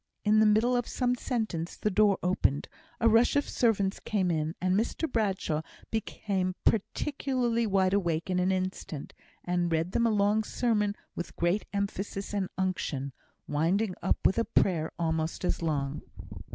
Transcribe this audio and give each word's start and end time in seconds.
In 0.25 0.39
the 0.39 0.47
middle 0.47 0.75
of 0.75 0.87
some 0.87 1.13
sentence 1.13 1.77
the 1.77 1.91
door 1.91 2.17
opened, 2.23 2.67
a 2.99 3.07
rush 3.07 3.35
of 3.35 3.47
servants 3.47 3.99
came 3.99 4.31
in, 4.31 4.55
and 4.59 4.73
Mr 4.75 5.07
Bradshaw 5.07 5.61
became 5.91 6.55
particularly 6.65 7.67
wide 7.67 7.93
awake 7.93 8.27
in 8.27 8.39
an 8.39 8.51
instant, 8.51 9.13
and 9.45 9.71
read 9.71 9.91
them 9.91 10.07
a 10.07 10.09
long 10.09 10.43
sermon 10.43 10.95
with 11.15 11.35
great 11.35 11.67
emphasis 11.71 12.33
and 12.33 12.49
unction, 12.57 13.13
winding 13.47 13.93
up 14.01 14.17
with 14.25 14.39
a 14.39 14.43
prayer 14.45 14.91
almost 14.97 15.45
as 15.45 15.61
long. 15.61 16.01